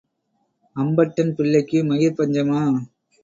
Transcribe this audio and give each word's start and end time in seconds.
அம்பட்டன் 0.75 1.31
பிள்ளைக்கு, 1.35 1.79
மயிர் 1.83 2.17
பஞ்சமா? 2.17 2.61